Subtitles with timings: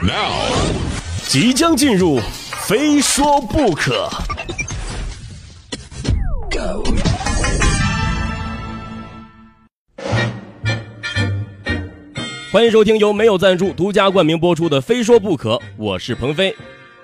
[0.00, 0.52] Now，
[1.26, 2.20] 即将进入，
[2.68, 4.08] 非说不可。
[6.52, 6.84] Go，
[12.52, 16.54] 欢迎收听由没有赞助、独家冠名播出的《非说不可》，我是鹏飞。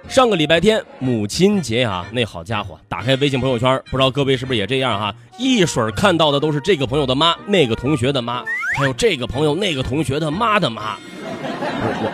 [0.07, 5.13] 上个礼拜天母亲节啊，那好家伙，打开微信朋友圈，不知道各位是不是也这样哈？
[5.37, 8.45] 一水看到的都是这个朋友的妈，那个同学的妈，
[8.79, 10.97] 还有这个朋友那个同学的妈的妈。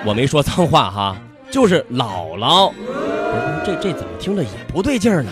[0.04, 1.16] 我没说脏话哈，
[1.50, 2.73] 就是姥姥。
[3.65, 5.30] 这这怎么听着也不对劲儿呢？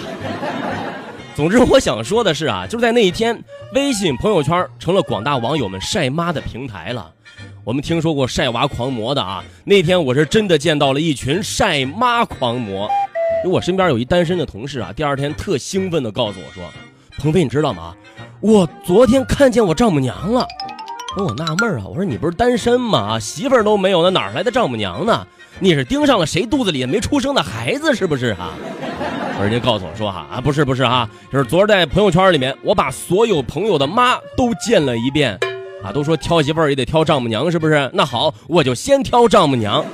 [1.35, 3.43] 总之，我想说的是啊，就在那一天，
[3.75, 7.11] 微信朋友圈成了广大网友们晒妈的平台了。
[7.65, 12.91] 我们听说过晒娃狂魔的啊，那天我是真的见到了一群晒妈狂魔。
[13.45, 16.65] 我身边有一单身的同事啊，第二天特兴奋地告诉我说
[17.19, 17.95] ：“鹏飞，你知道吗？
[18.41, 20.45] 我昨天看见我丈母娘了。”
[21.25, 22.99] 我纳闷啊，我说你不是单身吗？
[22.99, 25.27] 啊，媳妇儿都没有，那哪来的丈母娘呢？
[25.61, 28.53] 你是盯上了谁肚子里没出生的孩子是不是啊？
[29.41, 35.39] 人家告诉我说哈啊，不是不是哈，就是昨儿在朋友圈里面，我把所有朋友的妈都见了一遍。
[35.83, 37.89] 啊，都说挑媳妇儿也得挑丈母娘，是不是？
[37.95, 39.85] 那好，我就先挑丈母娘。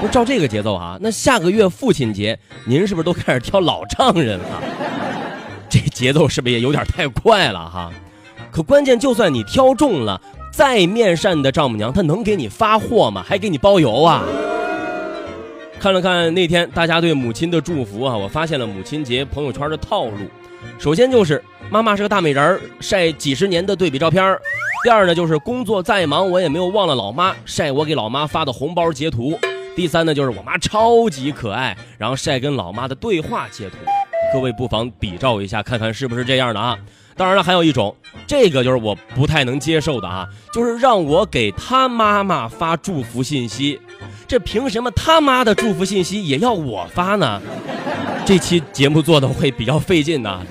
[0.00, 4.62] 不照这个节奏啊，那下个月父亲节，您是不是都开始挑老丈人了？
[5.68, 7.90] 这节奏是不是也有点太快了哈？
[8.52, 10.20] 可关键，就算你挑中了，
[10.56, 13.22] 再面善的丈母娘，她能给你发货吗？
[13.22, 14.24] 还给你包邮啊？
[15.78, 20.16] 看了看那天大家对母亲的祝福啊，我发现了母亲节朋友圈的套路。
[20.78, 24.34] 首先就是妈妈是个大美人儿，晒几十年的对比照片
[24.82, 29.38] 第二呢，就是工作再忙，我也没有忘了老妈，晒我给老妈发的红包截图。
[29.76, 33.76] 第三呢，就是我妈超级可爱，然后晒跟老妈的对话截图。
[34.32, 36.78] 各位不妨比照一下，看看是不是这样的啊？
[37.16, 43.80] 当然了，还有一种，这个就是我不太能接受的啊，就是让我给他妈妈发祝福信息。
[44.28, 47.40] 这凭什么他妈的祝福信息也要我发呢？
[48.26, 50.42] 这期节目做的会比较费劲呐。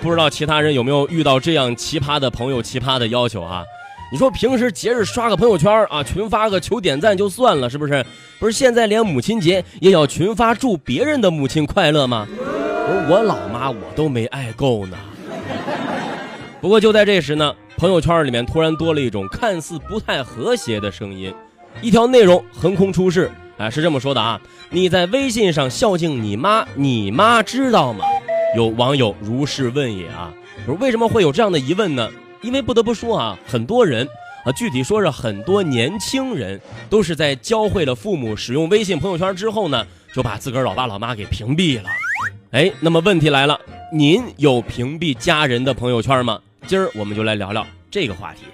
[0.00, 3.64] 不知道其他人有没有遇到这样奇葩的朋友、奇葩的要求啊？
[4.12, 8.04] 你说平时节日刷个朋友圈啊，群发个求点赞就算了，是不是？
[8.38, 12.28] 不是现在连母亲节也要群发祝别人的母亲快乐吗？
[13.08, 14.96] 我老妈我都没爱够呢。
[16.62, 21.34] 不过就在这时呢，朋友圈里面突然多了一种看似不太和谐的声音，
[21.80, 23.28] 一条内容横空出世，
[23.58, 24.40] 哎，是这么说的啊：
[24.70, 28.04] 你在微信上孝敬你妈，你妈知道吗？
[28.56, 30.32] 有网友如是问也啊，
[30.64, 32.08] 说为什么会有这样的疑问呢？
[32.42, 34.06] 因为不得不说啊，很多人
[34.44, 39.84] 啊，具体说是很多年轻人，都是在教会了父母使用微信朋友圈之后呢，
[40.14, 41.88] 就把自个儿老爸老妈给屏蔽了。
[42.52, 43.60] 哎，那么问题来了，
[43.92, 46.38] 您有屏蔽家人的朋友圈吗？
[46.66, 48.44] 今儿我们就来聊聊这个话题。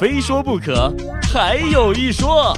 [0.00, 0.92] 非说不可，
[1.32, 2.54] 还有一说。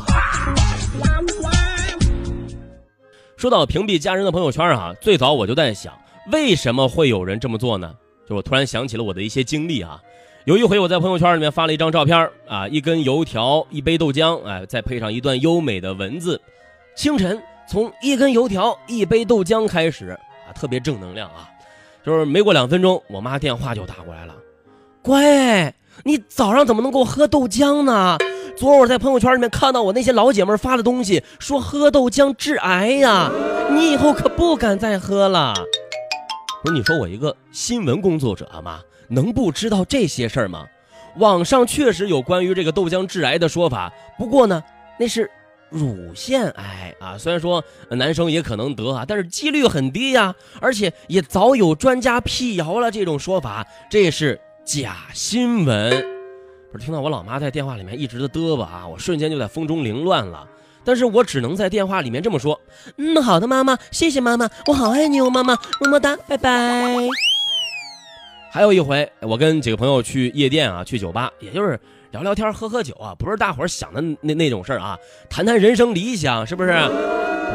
[3.37, 5.93] 说到屏蔽家人的朋友圈啊，最早我就在想，
[6.33, 7.95] 为什么会有人这么做呢？
[8.29, 10.01] 就我突然想起了我的一些经历啊。
[10.45, 16.41] 有一回我在朋友圈里面发了一张照片啊，一根油条，一杯豆浆，哎，再配上一段优美的文字。
[16.95, 20.09] 清晨从一根油条、一杯豆浆开始
[20.49, 21.51] 啊，特别正能量啊。
[22.07, 24.37] 就是没过两分钟，我妈电话就打过来了，
[25.03, 25.75] 乖，
[26.05, 28.17] 你早上怎么能够喝豆浆呢？
[28.57, 33.29] 昨儿我在朋友圈里面看到我那些老姐妹发的东西，说喝豆浆致癌呀，
[33.73, 35.53] 你以后可不敢再喝了。
[36.63, 38.79] 不是你说我一个新闻工作者吗？
[39.09, 40.65] 能不知道这些事儿吗？
[41.17, 44.63] 网上确实有关于这个豆浆致癌的说法，不过呢，
[44.97, 45.29] 那是
[45.71, 47.17] 乳腺癌啊。
[47.19, 55.91] 虽然说男生也可能得啊，但是几率很低呀，而且也早有专家辟谣了这种说法，这是假新闻。
[56.73, 60.47] 不是听到我老妈在电话里面一直的嘚吧啊，我瞬间就在风中凌乱了。
[60.85, 62.61] 但是我只能在电话里面这么说
[62.97, 66.97] ：“嗯，好的，妈妈，谢谢妈妈，我好爱你哦，妈妈，么么哒，拜拜。”
[68.53, 71.79] 还有一回，我跟几个朋友去夜店啊，去酒吧，也就是
[72.11, 74.99] 聊聊天、喝喝酒啊，不是大伙儿想的那那种事儿啊，
[75.29, 76.71] 谈谈人生理想，是不是？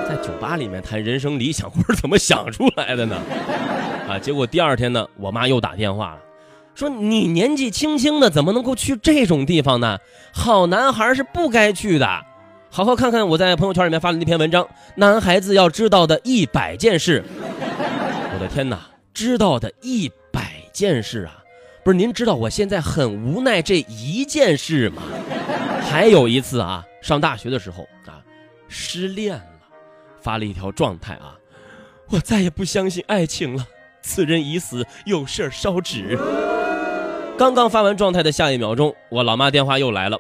[0.08, 3.18] 在酒吧里面谈人生理想，我是怎么想出来的呢？
[4.08, 6.20] 啊，结果第二天呢，我妈又打电话了。
[6.74, 9.98] 说你年纪轻轻的，怎么能够去这种地方呢？
[10.34, 12.08] 好男孩是不该去的。
[12.70, 14.66] 好好看看我在朋友圈里面发的那篇文章，
[14.96, 17.24] 男孩子要知道的一百件事。
[18.34, 18.80] 我的天哪，
[19.14, 21.41] 知道的一百件事啊！
[21.84, 25.02] 不是您知道我现在很无奈这一件事吗？
[25.82, 28.22] 还有一次啊，上大学的时候啊，
[28.68, 29.44] 失恋了，
[30.22, 31.36] 发了一条状态啊，
[32.10, 33.66] 我再也不相信爱情了，
[34.02, 36.18] 此人已死，有事烧纸。
[37.38, 40.20] 刚刚发完状态的下一秒钟，我老妈电话又来了。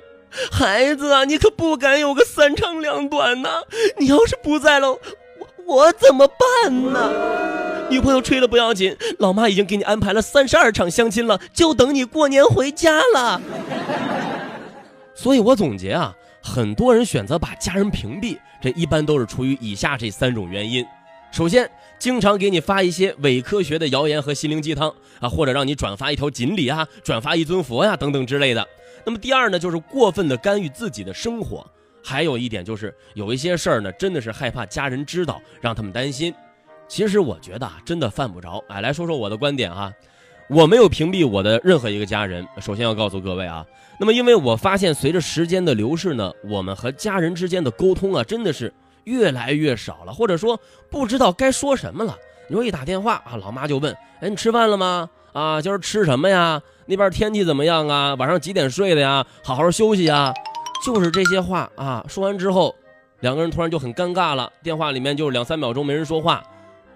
[0.51, 3.61] 孩子啊，你可不敢有个三长两短呐！
[3.99, 4.99] 你要是不在了，我
[5.65, 7.11] 我怎么办呢？
[7.91, 13.41] 女朋友吹了不要紧，老妈已经给你安排了三十二场相亲了，就等你过年回家了。
[15.13, 20.85] 所以我总结啊，很多人选择把家人屏蔽，这一般都是出于以下这三种原因：
[21.33, 24.89] 首先，经常给你发一些伪科学的谣言和心灵鸡汤
[25.19, 28.65] 啊，或者让你转发一条锦鲤啊，转发一尊佛呀等等之类的。
[29.03, 31.65] 那么第二呢，就是过分的干预自己的生活。
[32.03, 36.33] 还有一点就是有一些事儿呢，真的是害怕家人知道，让他们担心。
[36.91, 38.61] 其实我觉得啊，真的犯不着。
[38.67, 39.93] 哎，来说说我的观点哈，
[40.49, 42.45] 我没有屏蔽我的任何一个家人。
[42.59, 43.65] 首先要告诉各位啊，
[43.97, 48.73] 那么因为我发现随着时间的流逝呢，我们和家人之间的沟通啊，真的是
[49.05, 50.59] 越来越少了，或者说
[50.89, 52.17] 不知道该说什么了。
[52.49, 55.09] 你说一打电话啊，老妈就问：“哎，你吃饭了吗？
[55.31, 56.61] 啊，今儿吃什么呀？
[56.87, 58.15] 那边天气怎么样啊？
[58.15, 59.25] 晚上几点睡的呀？
[59.45, 60.33] 好好休息呀。”
[60.85, 62.75] 就是这些话啊，说完之后，
[63.21, 64.51] 两个人突然就很尴尬了。
[64.61, 66.43] 电话里面就两三秒钟没人说话，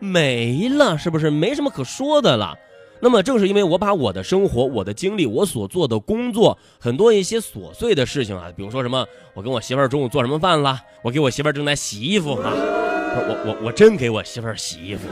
[0.06, 2.56] 没了，是不是没什么可说的了？
[3.02, 15.08] 那么正是因为我把我的生活、我的经历、我所做的工作，很多一些琐碎的事情啊，比如说什么，我跟我媳妇儿中午做什么饭了，我给我媳妇儿正在洗衣服啊，我我我真给我媳妇儿洗衣服，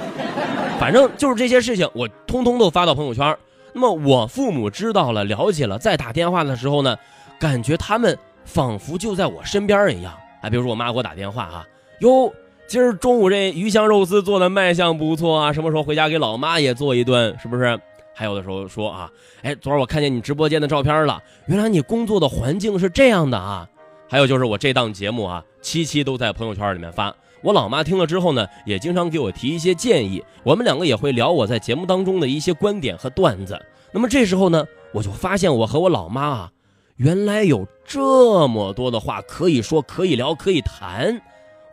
[0.79, 3.37] 反正就是这些事情，我通通都发到朋友圈。
[3.73, 6.95] 那么我父母知道了、了解了，再打电话的时候呢，
[7.39, 8.17] 感觉他们。
[8.45, 11.65] 仿佛就在我身边一样，哎，比如说我妈给我打电话啊，
[11.99, 12.29] 哟，
[12.73, 17.79] 今儿中午这鱼香肉丝做的卖相不错啊，什么时候回家给老妈也做一顿，是不是？
[18.15, 19.07] 还有的时候说啊，
[19.43, 23.69] 哎，昨儿我看见你直播间的照片了，原来你工作的环境是这样的啊。
[24.09, 33.55] 还有就是我这档节目啊，期期都在朋友圈里面发，我老妈听了之后呢，也经常给我提一些建议，我们两个也会聊我在节目当中的一些观点和段子。
[33.91, 36.51] 那么这时候呢，我就发现我和我老妈啊。
[36.95, 41.21] 原来有这么多的话可以说、可以聊、可以谈，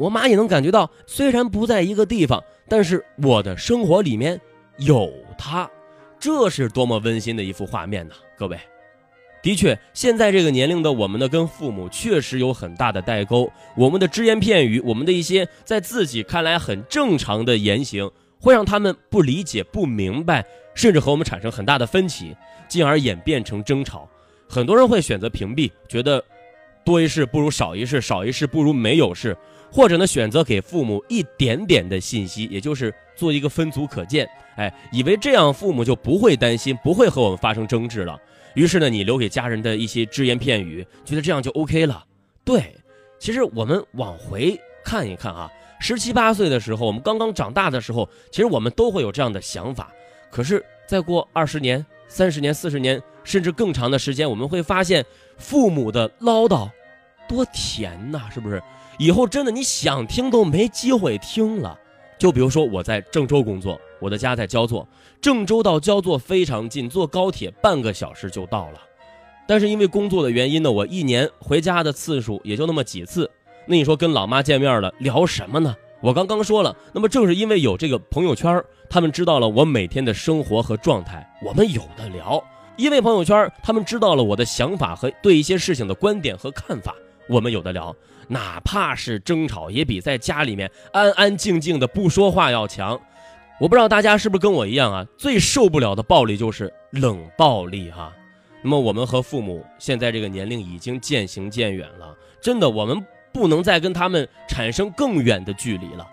[0.00, 4.40] 我妈也能感觉到，虽然不在一个地方，但是我的生活里面
[4.78, 5.70] 有她，
[6.18, 8.14] 这是多么温馨的一幅画面呢？
[8.38, 8.58] 各位，
[9.42, 18.10] 的确，现在这个年龄的我们呢，跟父母确实有很大的代沟，我们的只言片语，我们的一些在自己看来很正常的言行，
[18.40, 22.34] 会让他们不理解、不明白，甚至和我们产生很大的分歧，
[22.66, 24.08] 进而演变成争吵。
[24.48, 26.24] 很多人会选择屏蔽，觉得
[26.86, 29.36] 多一事不如少一事，少一事不如没有事，
[29.70, 38.20] 或者呢选择给父母一点点的信息，也就是做一个分组可见，哎，以为这样父母就不会担心，不会和我们发生争执了。
[38.54, 42.04] 于是呢，你留给家人的一些只言片语，觉得这样就 OK 了。
[42.44, 42.74] 对，
[43.18, 49.92] 其实我们往回看一看啊，十七八岁的时候，我们刚刚长大的时候，其实我们都会有这样的想法。
[50.30, 51.84] 可是再过二十年。
[52.12, 55.06] 三十年、四十年，甚至更长的时间，我们会发现
[55.38, 56.68] 父母的唠叨
[57.30, 58.60] 多甜呐，是不是？
[58.98, 61.78] 以后真的你想听都没机会听了。
[62.18, 64.86] 就比如说我在郑州工作，我的家在焦作，
[65.20, 68.80] 郑州到焦作非常近，坐高铁半个小时就到了。
[69.46, 73.30] 但是因为工作的原因呢，我一年回家的次数也就那么几次。
[73.66, 75.76] 那你说跟老妈见面了，聊什么呢？
[76.00, 82.42] 我刚刚说了，那么正是因为有这个朋友圈，他们知道了我每天的生活和状态，我们有的聊。
[82.76, 86.94] 因为朋友圈，他们知道了我的想法和对一些事情的观点和看法，
[87.30, 87.96] 我们有的聊。
[88.28, 93.00] 哪怕是争吵，也比在家里面安安静静的不说话要强。
[93.58, 95.06] 我不知道大家是不是跟我一样啊？
[95.16, 98.12] 最受不了的暴力就是冷暴力哈。
[98.62, 103.02] 那么我们和父母现在这个年龄已经渐行渐远了，真的我们。
[103.32, 106.04] 不能再跟他们产生更远的距离了。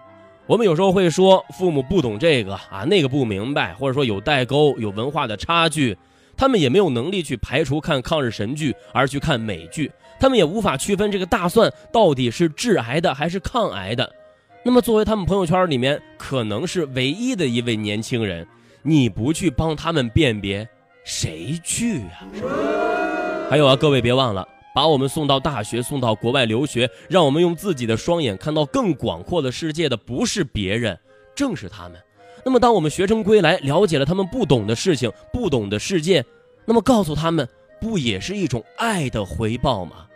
[0.45, 5.97] 我们有时候会说父母不懂这个啊，那个不明白，或者说有代沟、有文化的差距，
[6.37, 14.09] 他们也没有能力去排除看抗日神剧而去看美剧，他们也无法区分这个大蒜到底是致癌的还是抗癌的。
[14.63, 18.45] 那么，作为他们朋友圈里面可能是唯一的一位年轻人，
[18.83, 20.67] 你不去帮他们辨别，
[21.03, 22.23] 谁去呀？
[23.49, 24.47] 还有啊，各位别忘了。
[24.75, 30.95] 把我们送到大学，送到国外留学，让我们用自己的双眼看到更广阔的世界的，不是别人，
[31.33, 31.99] 正是他们。
[32.47, 36.23] 那么，当我们学成归来，了解了他们不懂的事情，不懂的世界，
[36.63, 37.45] 那么告诉他们，
[37.81, 40.07] 不也是一种爱的回报吗？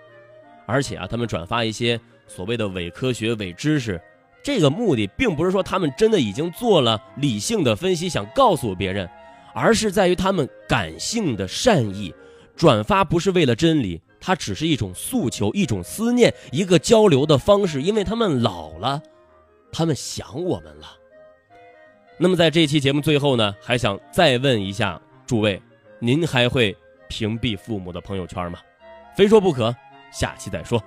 [0.65, 4.01] 而且啊，他们转发一些所谓的伪科学、伪知识，
[4.41, 9.09] 这个目的并不是说他们真的已经做了理性的分析，想告诉别人，
[9.53, 12.15] 而是在于他们感性的善意。
[12.55, 14.01] 转发不是为了真理。
[14.21, 17.81] 它只是一种诉求，一种思念，一个交流的方式。
[17.81, 19.01] 因为他们老了，
[19.73, 20.87] 他们想我们了。
[22.23, 25.59] 那么在这期节目最后呢，还想再问一下诸位：
[25.97, 26.77] 您还会
[27.09, 28.59] 屏蔽父母的朋友圈吗？
[29.17, 29.75] 非说不可，
[30.11, 30.79] 下期再说。